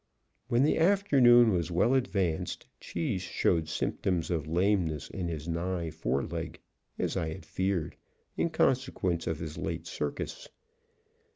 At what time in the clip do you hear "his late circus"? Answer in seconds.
9.37-10.49